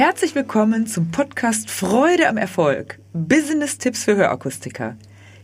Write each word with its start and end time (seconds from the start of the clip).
Herzlich 0.00 0.34
willkommen 0.34 0.86
zum 0.86 1.10
Podcast 1.10 1.70
Freude 1.70 2.30
am 2.30 2.38
Erfolg. 2.38 2.98
Business-Tipps 3.12 4.04
für 4.04 4.16
Hörakustiker. 4.16 4.96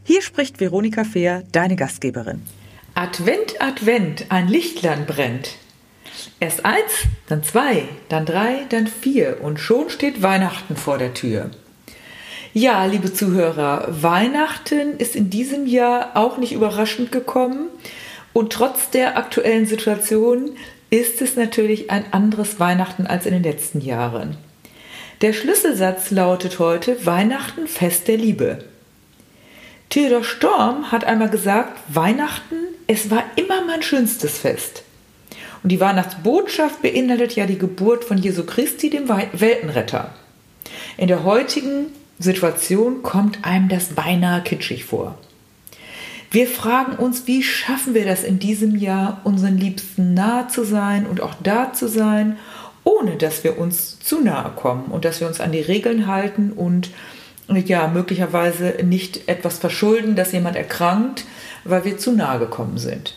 Hier 0.03 0.23
spricht 0.23 0.61
Veronika 0.61 1.05
Fehr, 1.05 1.43
deine 1.53 1.77
Gastgeberin. 1.77 2.41
Advent, 2.95 3.61
Advent, 3.61 4.25
ein 4.31 4.49
Lichtlein 4.49 5.05
brennt. 5.05 5.57
Erst 6.41 6.65
eins, 6.65 7.05
dann 7.29 7.45
zwei, 7.45 7.87
dann 8.09 8.25
drei, 8.25 8.65
dann 8.71 8.87
vier 8.87 9.43
und 9.43 9.61
schon 9.61 9.91
steht 9.91 10.23
Weihnachten 10.23 10.75
vor 10.75 10.97
der 10.97 11.13
Tür. 11.13 11.51
Ja, 12.55 12.87
liebe 12.87 13.13
Zuhörer, 13.13 13.87
Weihnachten 13.91 14.97
ist 14.97 15.17
in 15.17 15.29
diesem 15.29 15.67
Jahr 15.67 16.17
auch 16.17 16.39
nicht 16.39 16.55
überraschend 16.55 17.13
gekommen 17.13 17.69
und 18.33 18.55
trotz 18.55 18.89
der 18.89 19.19
aktuellen 19.19 19.67
Situation 19.67 20.53
ist 20.89 21.21
es 21.21 21.37
natürlich 21.37 21.91
ein 21.91 22.11
anderes 22.15 22.59
Weihnachten 22.59 23.07
als 23.07 23.27
in 23.27 23.35
den 23.35 23.43
letzten 23.43 23.83
Jahren. 23.83 24.39
Der 25.23 25.33
Schlüsselsatz 25.33 26.11
lautet 26.11 26.59
heute 26.59 27.07
Weihnachten 27.07 27.67
Fest 27.69 28.07
der 28.07 28.19
Liebe. 28.19 28.65
Theodor 29.89 30.23
Storm 30.23 30.93
hat 30.93 31.05
einmal 31.05 31.31
gesagt, 31.31 31.79
Weihnachten, 31.89 32.57
es 32.87 33.11
war 33.11 33.25
immer 33.37 33.65
mein 33.65 33.83
schönstes 33.83 34.37
Fest. 34.37 34.83
Und 35.63 35.71
die 35.71 35.81
Weihnachtsbotschaft 35.81 36.83
beinhaltet 36.83 37.35
ja 37.35 37.47
die 37.47 37.57
Geburt 37.57 38.05
von 38.05 38.19
Jesu 38.19 38.45
Christi, 38.45 38.91
dem 38.91 39.09
Weltenretter. 39.09 40.15
In 40.99 41.09
der 41.09 41.25
heutigen 41.25 41.87
Situation 42.19 43.03
kommt 43.03 43.43
einem 43.43 43.71
das 43.71 43.95
beinahe 43.95 44.43
kitschig 44.43 44.85
vor. 44.85 45.17
Wir 46.31 46.47
fragen 46.47 46.97
uns, 46.97 47.27
wie 47.27 47.43
schaffen 47.43 47.95
wir 47.95 48.05
das 48.05 48.23
in 48.23 48.39
diesem 48.39 48.77
Jahr, 48.77 49.23
unseren 49.25 49.57
Liebsten 49.57 50.13
nahe 50.13 50.49
zu 50.49 50.65
sein 50.65 51.07
und 51.07 51.23
auch 51.23 51.35
da 51.43 51.73
zu 51.73 51.89
sein, 51.89 52.37
ohne 52.87 53.17
dass 53.17 53.45
wir 53.45 53.59
uns 53.59 53.99
zu 53.99 54.21
nahe 54.21 54.53
kommen 54.55 54.87
und 54.87 55.05
dass 55.05 55.21
wir 55.21 55.27
uns 55.27 55.41
an 55.41 55.53
die 55.53 55.61
Regeln 55.61 56.07
halten 56.07 56.53
und 56.53 56.91
ja, 57.49 57.89
möglicherweise 57.89 58.77
nicht 58.85 59.29
etwas 59.29 59.59
verschulden, 59.59 60.17
dass 60.17 60.33
jemand 60.33 60.57
erkrankt, 60.57 61.25
weil 61.65 61.85
wir 61.85 61.99
zu 61.99 62.13
nahe 62.13 62.39
gekommen 62.39 62.79
sind. 62.79 63.17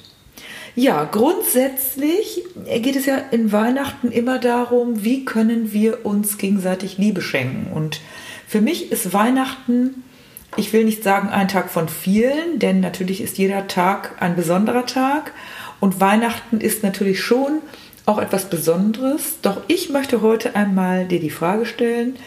Ja, 0.75 1.03
grundsätzlich 1.03 2.43
geht 2.65 2.95
es 2.95 3.05
ja 3.05 3.17
in 3.31 3.51
Weihnachten 3.51 4.11
immer 4.11 4.39
darum, 4.39 5.03
wie 5.03 5.25
können 5.25 5.73
wir 5.73 6.05
uns 6.05 6.37
gegenseitig 6.37 6.97
Liebe 6.97 7.21
schenken. 7.21 7.71
Und 7.73 8.01
für 8.47 8.61
mich 8.61 8.91
ist 8.91 9.13
Weihnachten 9.13 10.03
ich 10.55 10.73
will 10.73 10.83
nicht 10.83 11.03
sagen 11.03 11.29
ein 11.29 11.47
Tag 11.47 11.69
von 11.69 11.87
vielen, 11.89 12.59
denn 12.59 12.79
natürlich 12.79 13.21
ist 13.21 13.37
jeder 13.37 13.67
Tag 13.67 14.15
ein 14.19 14.35
besonderer 14.35 14.85
Tag 14.85 15.31
und 15.79 15.99
Weihnachten 15.99 16.59
ist 16.59 16.83
natürlich 16.83 17.21
schon 17.21 17.59
auch 18.09 18.17
etwas 18.17 18.49
Besonderes. 18.49 19.37
Doch 19.41 19.61
ich 19.67 19.89
möchte 19.89 20.21
heute 20.21 20.55
einmal 20.55 21.07
dir 21.07 21.19
die 21.19 21.29
Frage 21.29 21.65
stellen, 21.65 22.17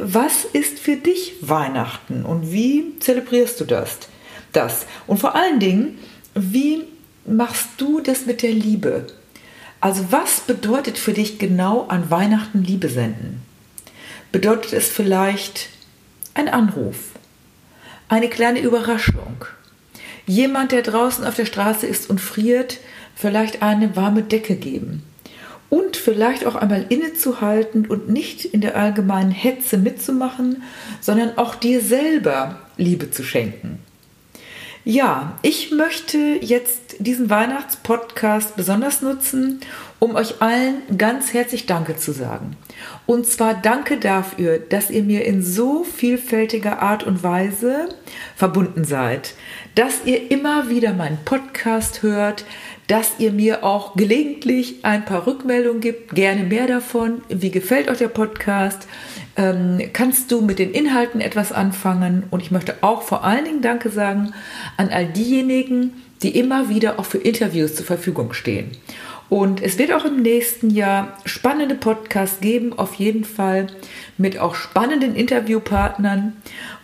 was 0.00 0.44
ist 0.44 0.78
für 0.78 0.96
dich 0.96 1.34
Weihnachten 1.40 2.24
und 2.24 2.52
wie 2.52 2.98
zelebrierst 3.00 3.60
du 3.60 3.64
das? 3.64 3.98
Das 4.52 4.86
und 5.06 5.18
vor 5.18 5.34
allen 5.34 5.58
Dingen, 5.58 5.98
wie 6.34 6.84
machst 7.26 7.68
du 7.78 8.00
das 8.00 8.26
mit 8.26 8.42
der 8.42 8.52
Liebe? 8.52 9.06
Also 9.80 10.06
was 10.10 10.40
bedeutet 10.40 10.98
für 10.98 11.12
dich 11.12 11.38
genau 11.38 11.86
an 11.88 12.10
Weihnachten 12.10 12.62
Liebe 12.62 12.88
senden? 12.88 13.42
Bedeutet 14.30 14.72
es 14.72 14.88
vielleicht 14.88 15.68
ein 16.34 16.48
Anruf? 16.48 17.14
eine 18.08 18.28
kleine 18.28 18.60
Überraschung. 18.60 19.44
Jemand, 20.26 20.72
der 20.72 20.82
draußen 20.82 21.24
auf 21.24 21.34
der 21.34 21.46
Straße 21.46 21.86
ist 21.86 22.08
und 22.08 22.20
friert, 22.20 22.78
vielleicht 23.14 23.62
eine 23.62 23.96
warme 23.96 24.22
Decke 24.22 24.56
geben. 24.56 25.02
Und 25.74 25.96
vielleicht 25.96 26.46
auch 26.46 26.54
einmal 26.54 26.86
innezuhalten 26.88 27.86
und 27.86 28.08
nicht 28.08 28.44
in 28.44 28.60
der 28.60 28.76
allgemeinen 28.76 29.32
Hetze 29.32 29.76
mitzumachen, 29.76 30.62
sondern 31.00 31.36
auch 31.36 31.56
dir 31.56 31.80
selber 31.80 32.60
Liebe 32.76 33.10
zu 33.10 33.24
schenken. 33.24 33.80
Ja, 34.84 35.36
ich 35.42 35.72
möchte 35.72 36.18
jetzt 36.40 36.96
diesen 37.00 37.28
Weihnachtspodcast 37.28 38.54
besonders 38.54 39.02
nutzen, 39.02 39.58
um 39.98 40.14
euch 40.14 40.40
allen 40.40 40.76
ganz 40.96 41.32
herzlich 41.34 41.66
Danke 41.66 41.96
zu 41.96 42.12
sagen. 42.12 42.56
Und 43.04 43.26
zwar 43.26 43.54
danke 43.54 43.96
dafür, 43.98 44.58
dass 44.60 44.90
ihr 44.90 45.02
mir 45.02 45.24
in 45.24 45.42
so 45.42 45.82
vielfältiger 45.82 46.82
Art 46.82 47.02
und 47.02 47.24
Weise 47.24 47.88
verbunden 48.36 48.84
seid, 48.84 49.34
dass 49.74 50.04
ihr 50.04 50.30
immer 50.30 50.68
wieder 50.68 50.92
meinen 50.92 51.18
Podcast 51.24 52.02
hört, 52.02 52.44
dass 52.86 53.12
ihr 53.18 53.32
mir 53.32 53.64
auch 53.64 53.94
gelegentlich 53.94 54.84
ein 54.84 55.04
paar 55.04 55.26
Rückmeldungen 55.26 55.80
gibt, 55.80 56.14
gerne 56.14 56.44
mehr 56.44 56.66
davon. 56.66 57.22
Wie 57.28 57.50
gefällt 57.50 57.88
euch 57.88 57.98
der 57.98 58.08
Podcast? 58.08 58.86
Ähm, 59.36 59.80
kannst 59.92 60.30
du 60.30 60.42
mit 60.42 60.58
den 60.58 60.72
Inhalten 60.72 61.20
etwas 61.20 61.52
anfangen? 61.52 62.24
Und 62.30 62.40
ich 62.40 62.50
möchte 62.50 62.76
auch 62.82 63.02
vor 63.02 63.24
allen 63.24 63.44
Dingen 63.44 63.62
Danke 63.62 63.88
sagen 63.90 64.34
an 64.76 64.90
all 64.90 65.06
diejenigen, 65.06 65.92
die 66.22 66.38
immer 66.38 66.68
wieder 66.68 66.98
auch 66.98 67.04
für 67.04 67.18
Interviews 67.18 67.74
zur 67.74 67.86
Verfügung 67.86 68.32
stehen. 68.32 68.72
Und 69.34 69.60
es 69.60 69.78
wird 69.78 69.92
auch 69.92 70.04
im 70.04 70.22
nächsten 70.22 70.70
Jahr 70.70 71.18
spannende 71.24 71.74
Podcasts 71.74 72.38
geben, 72.38 72.72
auf 72.72 72.94
jeden 72.94 73.24
Fall 73.24 73.66
mit 74.16 74.38
auch 74.38 74.54
spannenden 74.54 75.16
Interviewpartnern. 75.16 76.36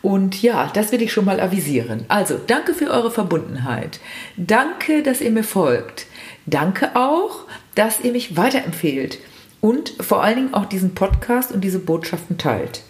Und 0.03 0.43
ja, 0.43 0.69
das 0.75 0.91
will 0.91 1.01
ich 1.01 1.13
schon 1.13 1.27
mal 1.27 1.39
avisieren. 1.39 2.07
Also 2.09 2.41
danke 2.45 2.75
für 2.75 2.91
eure 2.91 3.13
Verbundenheit. 3.13 4.01
Danke, 4.37 5.05
dass 5.05 5.21
ihr 5.21 5.31
mir 5.31 5.45
folgt. 5.45 6.07
Danke 6.45 6.97
auch, 6.97 7.45
dass 7.77 8.01
ihr 8.01 8.11
mich 8.11 8.37
weiterempfehlt 8.37 9.21
und 9.61 9.93
vor 10.01 10.25
allen 10.25 10.35
Dingen 10.35 10.55
auch 10.55 10.67
diesen 10.67 10.97
Podcast 10.97 11.53
und 11.53 11.61
diese 11.61 11.79
Botschaften 11.79 12.37
teilt. 12.37 12.83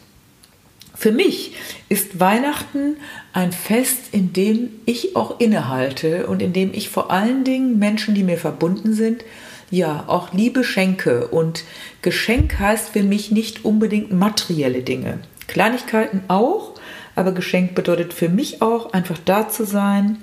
Für 0.95 1.13
mich 1.13 1.55
ist 1.91 2.19
Weihnachten 2.19 2.97
ein 3.35 3.53
Fest, 3.53 4.05
in 4.13 4.33
dem 4.33 4.71
ich 4.87 5.17
auch 5.17 5.39
innehalte 5.39 6.29
und 6.29 6.41
in 6.41 6.55
dem 6.55 6.73
ich 6.73 6.89
vor 6.89 7.11
allen 7.11 7.45
Dingen 7.45 7.79
Menschen, 7.79 8.15
die 8.15 8.23
mir 8.23 8.39
verbunden 8.39 8.95
sind, 8.95 9.23
ja, 9.71 10.05
auch 10.07 10.33
Liebe 10.33 10.65
schenke. 10.65 11.29
Und 11.29 11.65
Geschenk 12.03 12.59
heißt 12.59 12.91
für 12.91 13.03
mich 13.03 13.31
nicht 13.31 13.65
unbedingt 13.65 14.13
materielle 14.13 14.83
Dinge. 14.83 15.19
Kleinigkeiten 15.47 16.23
auch, 16.29 16.75
aber 17.17 17.33
Geschenk 17.33 17.75
bedeutet 17.75 18.13
für 18.13 18.29
mich 18.29 18.63
auch 18.63 18.93
einfach 18.93 19.19
da 19.25 19.49
zu 19.49 19.65
sein, 19.65 20.19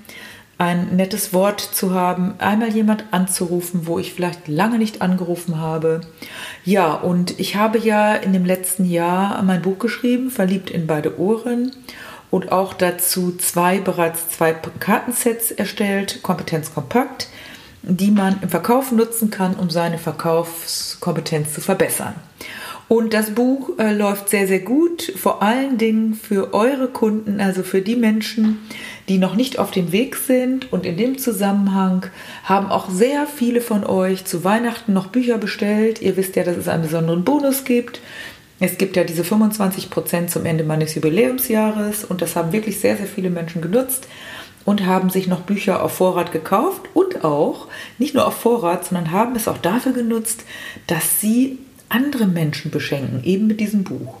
ein 0.58 0.96
nettes 0.96 1.32
Wort 1.32 1.60
zu 1.60 1.94
haben, 1.94 2.34
einmal 2.38 2.70
jemand 2.70 3.04
anzurufen, 3.12 3.86
wo 3.86 4.00
ich 4.00 4.12
vielleicht 4.12 4.48
lange 4.48 4.78
nicht 4.78 5.00
angerufen 5.00 5.60
habe. 5.60 6.00
Ja, 6.64 6.94
und 6.94 7.38
ich 7.38 7.54
habe 7.54 7.78
ja 7.78 8.14
in 8.14 8.32
dem 8.32 8.44
letzten 8.44 8.84
Jahr 8.84 9.40
mein 9.42 9.62
Buch 9.62 9.78
geschrieben, 9.78 10.30
Verliebt 10.30 10.70
in 10.70 10.88
beide 10.88 11.18
Ohren 11.20 11.70
und 12.30 12.50
auch 12.50 12.74
dazu 12.74 13.36
zwei 13.36 13.78
bereits 13.78 14.30
zwei 14.30 14.52
Kartensets 14.52 15.52
erstellt, 15.52 16.22
Kompetenz 16.22 16.74
kompakt, 16.74 17.28
die 17.82 18.10
man 18.10 18.40
im 18.42 18.48
Verkauf 18.48 18.92
nutzen 18.92 19.30
kann, 19.30 19.54
um 19.54 19.70
seine 19.70 19.98
Verkaufskompetenz 19.98 21.54
zu 21.54 21.60
verbessern. 21.60 22.14
Und 22.88 23.12
das 23.12 23.30
Buch 23.32 23.78
äh, 23.78 23.92
läuft 23.92 24.30
sehr, 24.30 24.46
sehr 24.46 24.60
gut, 24.60 25.12
vor 25.14 25.42
allen 25.42 25.76
Dingen 25.76 26.14
für 26.14 26.54
eure 26.54 26.88
Kunden, 26.88 27.38
also 27.38 27.62
für 27.62 27.82
die 27.82 27.96
Menschen, 27.96 28.60
die 29.10 29.18
noch 29.18 29.34
nicht 29.34 29.58
auf 29.58 29.70
dem 29.70 29.92
Weg 29.92 30.16
sind. 30.16 30.72
Und 30.72 30.86
in 30.86 30.96
dem 30.96 31.18
Zusammenhang 31.18 32.06
haben 32.44 32.70
auch 32.70 32.88
sehr 32.88 33.26
viele 33.26 33.60
von 33.60 33.84
euch 33.84 34.24
zu 34.24 34.42
Weihnachten 34.42 34.94
noch 34.94 35.08
Bücher 35.08 35.36
bestellt. 35.36 36.00
Ihr 36.00 36.16
wisst 36.16 36.34
ja, 36.36 36.44
dass 36.44 36.56
es 36.56 36.66
einen 36.66 36.84
besonderen 36.84 37.24
Bonus 37.24 37.64
gibt. 37.64 38.00
Es 38.58 38.78
gibt 38.78 38.96
ja 38.96 39.04
diese 39.04 39.22
25 39.22 39.90
Prozent 39.90 40.30
zum 40.30 40.46
Ende 40.46 40.64
meines 40.64 40.94
Jubiläumsjahres 40.94 42.04
und 42.04 42.22
das 42.22 42.36
haben 42.36 42.52
wirklich 42.52 42.80
sehr, 42.80 42.96
sehr 42.96 43.06
viele 43.06 43.30
Menschen 43.30 43.60
genutzt 43.60 44.08
und 44.68 44.84
haben 44.84 45.08
sich 45.08 45.28
noch 45.28 45.40
Bücher 45.40 45.82
auf 45.82 45.94
Vorrat 45.94 46.30
gekauft 46.30 46.90
und 46.92 47.24
auch 47.24 47.68
nicht 47.96 48.14
nur 48.14 48.26
auf 48.26 48.34
Vorrat, 48.34 48.84
sondern 48.84 49.12
haben 49.12 49.34
es 49.34 49.48
auch 49.48 49.56
dafür 49.56 49.92
genutzt, 49.92 50.44
dass 50.86 51.22
sie 51.22 51.56
andere 51.88 52.26
Menschen 52.26 52.70
beschenken, 52.70 53.24
eben 53.24 53.46
mit 53.46 53.60
diesem 53.60 53.82
Buch. 53.82 54.16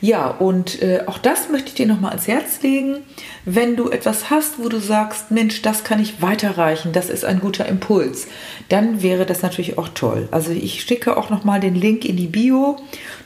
Ja, 0.00 0.28
und 0.28 0.80
äh, 0.80 1.02
auch 1.06 1.18
das 1.18 1.48
möchte 1.48 1.68
ich 1.68 1.74
dir 1.74 1.86
nochmal 1.86 2.10
ans 2.10 2.28
Herz 2.28 2.62
legen. 2.62 2.98
Wenn 3.44 3.74
du 3.74 3.90
etwas 3.90 4.30
hast, 4.30 4.58
wo 4.58 4.68
du 4.68 4.78
sagst, 4.78 5.32
Mensch, 5.32 5.60
das 5.62 5.82
kann 5.82 6.00
ich 6.00 6.22
weiterreichen, 6.22 6.92
das 6.92 7.10
ist 7.10 7.24
ein 7.24 7.40
guter 7.40 7.66
Impuls, 7.66 8.28
dann 8.68 9.02
wäre 9.02 9.26
das 9.26 9.42
natürlich 9.42 9.76
auch 9.76 9.88
toll. 9.88 10.28
Also 10.30 10.52
ich 10.52 10.82
schicke 10.82 11.16
auch 11.16 11.30
nochmal 11.30 11.58
den 11.58 11.74
Link 11.74 12.04
in 12.04 12.16
die 12.16 12.28
Bio. 12.28 12.76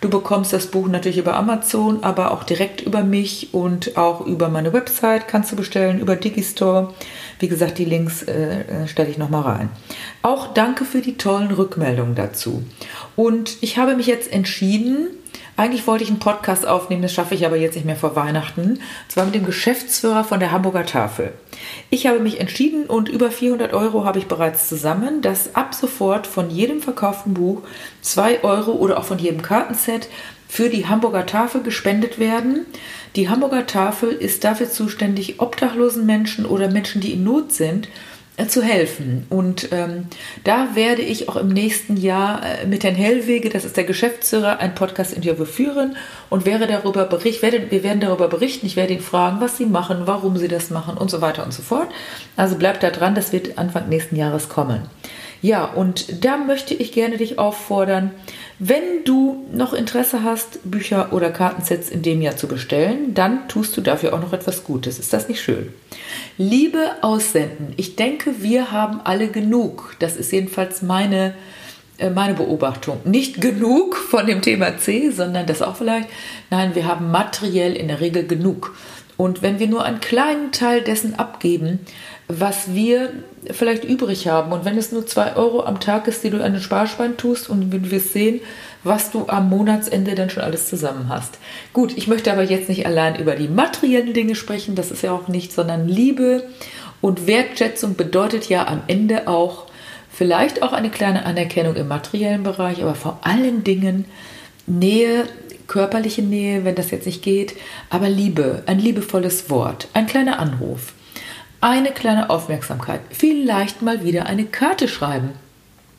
Du 0.01 0.09
bekommst 0.09 0.55
das 0.55 0.69
Buch 0.69 0.89
natürlich 0.89 1.19
über 1.19 1.35
Amazon, 1.35 2.03
aber 2.03 2.31
auch 2.31 2.45
direkt 2.45 2.81
über 2.81 3.03
mich 3.03 3.53
und 3.53 3.99
auch 3.99 4.25
über 4.27 4.49
meine 4.49 4.73
Website 4.73 5.29
kannst 5.29 5.53
du 5.53 5.57
bestellen, 5.57 6.01
über 6.01 6.17
Digistore. 6.17 6.95
Wie 7.39 7.49
gesagt, 7.49 7.79
die 7.79 7.85
Links 7.85 8.23
äh, 8.23 8.61
äh 8.61 8.89
stelle 8.89 9.11
ich 9.11 9.19
nochmal 9.19 9.43
rein. 9.43 9.69
Auch 10.23 10.55
danke 10.55 10.87
für 10.87 11.01
die 11.01 11.19
tollen 11.19 11.51
Rückmeldungen 11.51 12.15
dazu. 12.15 12.63
Und 13.15 13.59
ich 13.61 13.77
habe 13.77 13.97
mich 13.97 14.07
jetzt 14.07 14.33
entschieden, 14.33 15.09
Eigentlich 15.57 15.87
wollte 15.87 16.03
ich 16.05 16.11
einen 16.11 16.19
Podcast 16.19 16.67
aufnehmen, 16.67 17.03
das 17.03 17.13
schaffe 17.13 17.35
ich 17.35 17.45
aber 17.45 17.57
jetzt 17.57 17.75
nicht 17.75 17.85
mehr 17.85 17.97
vor 17.97 18.17
Weihnachten. 18.17 18.63
Und 18.63 18.81
zwar 19.09 19.27
mit 19.27 19.35
dem 19.35 19.45
Geschäftsführer 19.45 20.25
von 20.25 20.41
der 20.41 20.51
Hamburger 20.51 20.87
Tafel. 20.87 21.33
Ich 21.91 22.07
habe 22.07 22.21
mich 22.21 22.41
entschieden 22.41 22.87
und 22.87 23.11
über 23.11 23.31
400 23.31 23.75
Euro 23.75 24.05
habe 24.05 24.19
ich 24.19 24.27
bereits 24.27 24.69
zusammen, 24.69 25.21
dass 25.21 25.55
ab 25.55 25.75
sofort 25.75 26.27
von 26.27 26.51
jedem 26.51 26.81
verkauften 26.81 27.35
Buch 27.35 27.63
2 28.01 28.45
Euro 28.45 28.73
oder 28.73 28.99
auch 28.99 29.05
von 29.05 29.19
jedem 29.19 29.43
Kartenset 29.43 30.09
für 30.49 30.69
die 30.69 30.87
Hamburger 30.87 31.27
Tafel 31.27 31.63
gespendet 31.63 32.19
werden. 32.19 32.67
Die 33.15 33.29
Hamburger 33.29 33.67
Tafel 33.67 34.11
ist 34.11 34.45
dafür 34.45 34.71
zuständig, 34.71 35.41
obdachlosen 35.41 36.07
Menschen 36.07 36.47
oder 36.47 36.71
Menschen, 36.71 37.01
die 37.01 37.13
in 37.13 37.25
Not 37.25 37.53
sind, 37.53 37.89
zu 38.49 38.63
helfen. 38.63 39.27
Und 39.29 39.69
ähm, 39.73 40.07
da 40.45 40.75
werde 40.75 41.03
ich 41.03 41.29
auch 41.29 41.37
im 41.37 41.49
nächsten 41.49 41.97
Jahr 41.97 42.43
äh, 42.45 42.67
mit 42.67 42.83
Herrn 42.83 42.95
Hellwege, 42.95 43.51
das 43.51 43.65
ist 43.65 43.77
der 43.77 43.85
Geschäftsführer, 43.85 44.59
ein 44.59 44.75
Podcast-Interview 44.75 45.45
führen 45.45 45.97
und 46.31 46.47
werde 46.47 46.67
darüber 46.67 47.05
bericht, 47.05 47.43
werde, 47.43 47.71
wir 47.71 47.83
werden 47.83 48.01
darüber 48.01 48.29
berichten. 48.29 48.67
Ich 48.67 48.77
werde 48.77 48.95
ihn 48.95 49.01
fragen, 49.01 49.41
was 49.41 49.59
sie 49.59 49.67
machen, 49.67 50.03
warum 50.07 50.37
sie 50.39 50.49
das 50.49 50.71
machen 50.71 50.97
und 50.97 51.11
so 51.11 51.21
weiter 51.21 51.45
und 51.45 51.53
so 51.53 51.63
fort. 51.63 51.89
Also 52.37 52.57
bleibt 52.57 52.83
da 52.83 52.91
dran, 52.91 53.15
das 53.15 53.33
wird 53.33 53.59
Anfang 53.59 53.89
nächsten 53.89 54.17
Jahres 54.17 54.49
kommen. 54.49 54.83
Ja, 55.43 55.65
und 55.65 56.25
da 56.25 56.37
möchte 56.39 56.73
ich 56.73 56.93
gerne 56.93 57.17
dich 57.17 57.39
auffordern, 57.39 58.13
wenn 58.61 59.03
du 59.05 59.45
noch 59.53 59.73
Interesse 59.73 60.23
hast, 60.23 60.71
Bücher 60.71 61.13
oder 61.13 61.31
Kartensets 61.31 61.91
in 61.91 62.03
dem 62.03 62.23
Jahr 62.23 62.37
zu 62.37 62.47
bestellen, 62.47 63.13
dann 63.13 63.49
tust 63.49 63.77
du 63.77 63.81
dafür 63.81 64.15
auch 64.15 64.21
noch 64.21 64.33
etwas 64.33 64.63
Gutes. 64.63 65.01
Ist 65.01 65.13
das 65.13 65.29
nicht 65.29 65.43
schön? 65.43 65.75
Liebe 66.39 66.79
aussenden. 67.01 67.75
Ich 67.77 67.97
denke, 67.97 68.37
wir 68.39 68.71
haben 68.71 69.01
alle 69.03 69.27
genug. 69.27 69.97
Das 69.99 70.17
ist 70.17 70.31
jedenfalls 70.31 70.81
meine, 70.81 71.35
äh, 71.99 72.09
meine 72.09 72.35
Beobachtung. 72.35 73.01
Nicht 73.05 73.41
genug 73.41 73.97
von 73.97 74.29
dem 74.29 74.43
Thema 74.43 74.79
C, 74.79 75.11
sondern 75.11 75.47
das 75.47 75.61
auch 75.61 75.75
vielleicht. 75.75 76.09
Nein, 76.51 76.77
wir 76.77 76.87
haben 76.87 77.11
materiell 77.11 77.75
in 77.75 77.89
der 77.89 78.01
Regel 78.01 78.29
genug. 78.29 78.77
Und 79.23 79.41
wenn 79.41 79.61
wir 79.61 79.69
nur 79.69 79.85
einen 79.85 80.01
kleinen 80.01 80.51
Teil 80.51 80.81
dessen 80.81 81.17
abgeben, 81.17 81.79
was 82.27 82.75
wir 82.75 83.13
vielleicht 83.53 83.85
übrig 83.85 84.27
haben. 84.27 84.51
Und 84.51 84.65
wenn 84.65 84.77
es 84.77 84.91
nur 84.91 85.07
zwei 85.07 85.37
Euro 85.37 85.63
am 85.63 85.79
Tag 85.79 86.09
ist, 86.09 86.25
die 86.25 86.31
du 86.31 86.43
an 86.43 86.55
den 86.55 86.61
Sparschwein 86.61 87.17
tust 87.17 87.49
und 87.49 87.71
wenn 87.71 87.89
wir 87.89 88.01
sehen, 88.01 88.41
was 88.83 89.13
du 89.13 89.29
am 89.29 89.49
Monatsende 89.49 90.17
dann 90.17 90.29
schon 90.29 90.43
alles 90.43 90.69
zusammen 90.69 91.09
hast. 91.09 91.39
Gut, 91.73 91.97
ich 91.97 92.09
möchte 92.09 92.33
aber 92.33 92.43
jetzt 92.43 92.69
nicht 92.69 92.85
allein 92.85 93.15
über 93.15 93.37
die 93.37 93.47
materiellen 93.47 94.13
Dinge 94.13 94.35
sprechen, 94.35 94.75
das 94.75 94.91
ist 94.91 95.03
ja 95.03 95.13
auch 95.13 95.29
nicht, 95.29 95.53
sondern 95.53 95.87
Liebe 95.87 96.43
und 97.01 97.29
Wertschätzung 97.29 97.95
bedeutet 97.95 98.49
ja 98.49 98.67
am 98.67 98.83
Ende 98.89 99.29
auch 99.29 99.67
vielleicht 100.11 100.65
auch 100.65 100.73
eine 100.73 100.91
kleine 100.91 101.27
Anerkennung 101.27 101.77
im 101.77 101.87
materiellen 101.87 102.43
Bereich, 102.43 102.83
aber 102.83 102.97
vor 102.97 103.21
allen 103.23 103.63
Dingen 103.63 104.05
Nähe, 104.67 105.27
körperliche 105.67 106.23
Nähe, 106.23 106.65
wenn 106.65 106.75
das 106.75 106.91
jetzt 106.91 107.07
nicht 107.07 107.23
geht, 107.23 107.55
aber 107.91 108.09
Liebe, 108.09 108.63
ein 108.67 108.79
liebevolles 108.79 109.51
Wort, 109.51 109.89
ein 109.93 110.07
kleiner 110.07 110.39
Anruf 110.39 110.93
eine 111.63 111.93
kleine 111.93 112.29
Aufmerksamkeit, 112.29 113.01
vielleicht 113.11 113.83
mal 113.83 114.05
wieder 114.05 114.27
eine 114.27 114.45
Karte 114.45 114.89
schreiben. 114.89 115.31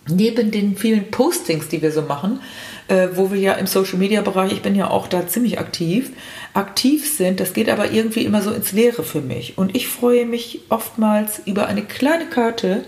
Neben 0.10 0.52
den 0.52 0.76
vielen 0.76 1.10
Postings, 1.10 1.70
die 1.70 1.82
wir 1.82 1.94
so 1.94 2.02
machen, 2.02 2.42
äh, 2.90 3.08
wo 3.14 3.32
wir 3.32 3.40
ja 3.40 3.54
im 3.54 3.66
Social 3.66 3.98
Media 3.98 4.22
Bereich, 4.22 4.52
ich 4.52 4.62
bin 4.62 4.76
ja 4.76 4.90
auch 4.90 5.08
da 5.08 5.26
ziemlich 5.26 5.60
aktiv, 5.60 6.12
aktiv 6.54 7.10
sind, 7.10 7.40
das 7.40 7.54
geht 7.54 7.70
aber 7.70 7.92
irgendwie 7.92 8.26
immer 8.26 8.42
so 8.42 8.52
ins 8.52 8.74
Leere 8.74 9.04
für 9.04 9.22
mich. 9.22 9.58
Und 9.58 9.74
ich 9.74 9.88
freue 9.88 10.26
mich 10.26 10.60
oftmals 10.68 11.42
über 11.46 11.68
eine 11.68 11.84
kleine 11.84 12.26
Karte, 12.26 12.84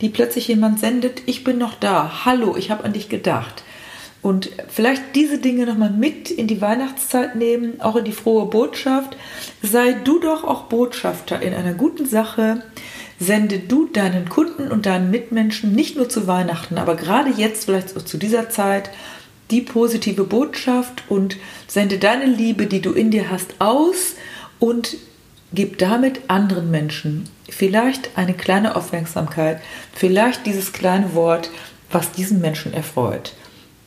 die 0.00 0.08
plötzlich 0.08 0.46
jemand 0.46 0.78
sendet, 0.78 1.22
ich 1.26 1.42
bin 1.42 1.58
noch 1.58 1.74
da, 1.74 2.24
hallo, 2.24 2.56
ich 2.56 2.70
habe 2.70 2.84
an 2.84 2.92
dich 2.92 3.08
gedacht. 3.08 3.64
Und 4.22 4.50
vielleicht 4.68 5.16
diese 5.16 5.38
Dinge 5.38 5.66
nochmal 5.66 5.90
mit 5.90 6.30
in 6.30 6.46
die 6.46 6.60
Weihnachtszeit 6.60 7.34
nehmen, 7.34 7.80
auch 7.80 7.96
in 7.96 8.04
die 8.04 8.12
frohe 8.12 8.46
Botschaft. 8.46 9.16
Sei 9.62 9.92
du 9.92 10.20
doch 10.20 10.44
auch 10.44 10.64
Botschafter 10.64 11.42
in 11.42 11.52
einer 11.52 11.74
guten 11.74 12.06
Sache. 12.06 12.62
Sende 13.18 13.58
du 13.58 13.86
deinen 13.86 14.28
Kunden 14.28 14.70
und 14.70 14.86
deinen 14.86 15.10
Mitmenschen 15.10 15.74
nicht 15.74 15.96
nur 15.96 16.08
zu 16.08 16.26
Weihnachten, 16.26 16.78
aber 16.78 16.96
gerade 16.96 17.30
jetzt, 17.30 17.66
vielleicht 17.66 17.96
auch 17.96 18.02
zu 18.02 18.16
dieser 18.16 18.48
Zeit, 18.50 18.90
die 19.50 19.60
positive 19.60 20.24
Botschaft 20.24 21.04
und 21.08 21.36
sende 21.68 21.98
deine 21.98 22.26
Liebe, 22.26 22.66
die 22.66 22.80
du 22.80 22.92
in 22.92 23.10
dir 23.10 23.30
hast, 23.30 23.54
aus 23.60 24.14
und 24.58 24.96
gib 25.52 25.78
damit 25.78 26.22
anderen 26.28 26.70
Menschen 26.70 27.28
vielleicht 27.48 28.16
eine 28.16 28.34
kleine 28.34 28.76
Aufmerksamkeit, 28.76 29.60
vielleicht 29.94 30.46
dieses 30.46 30.72
kleine 30.72 31.14
Wort, 31.14 31.50
was 31.90 32.12
diesen 32.12 32.40
Menschen 32.40 32.72
erfreut. 32.72 33.34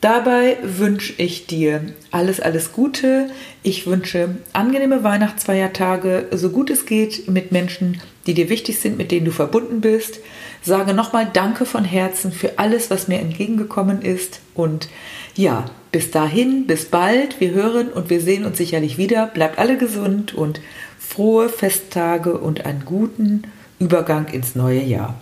Dabei 0.01 0.57
wünsche 0.61 1.13
ich 1.17 1.47
dir 1.47 1.81
alles, 2.11 2.39
alles 2.39 2.73
Gute. 2.73 3.29
Ich 3.63 3.87
wünsche 3.87 4.35
angenehme 4.53 5.03
Weihnachtsfeiertage, 5.03 6.27
so 6.31 6.49
gut 6.49 6.69
es 6.69 6.85
geht, 6.85 7.27
mit 7.27 7.51
Menschen, 7.51 8.01
die 8.27 8.33
dir 8.33 8.49
wichtig 8.49 8.79
sind, 8.79 8.97
mit 8.97 9.11
denen 9.11 9.25
du 9.25 9.31
verbunden 9.31 9.81
bist. 9.81 10.19
Sage 10.61 10.93
nochmal 10.93 11.27
Danke 11.31 11.65
von 11.65 11.85
Herzen 11.85 12.31
für 12.31 12.59
alles, 12.59 12.91
was 12.91 13.07
mir 13.07 13.19
entgegengekommen 13.19 14.01
ist. 14.01 14.41
Und 14.53 14.89
ja, 15.35 15.65
bis 15.91 16.11
dahin, 16.11 16.67
bis 16.67 16.85
bald. 16.85 17.39
Wir 17.39 17.51
hören 17.51 17.89
und 17.89 18.09
wir 18.09 18.21
sehen 18.21 18.45
uns 18.45 18.57
sicherlich 18.57 18.97
wieder. 18.97 19.27
Bleibt 19.27 19.57
alle 19.57 19.77
gesund 19.77 20.33
und 20.33 20.61
frohe 20.99 21.49
Festtage 21.49 22.37
und 22.37 22.65
einen 22.65 22.85
guten 22.85 23.43
Übergang 23.79 24.27
ins 24.27 24.55
neue 24.55 24.81
Jahr. 24.81 25.15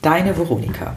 Deine 0.00 0.36
Veronika. 0.36 0.96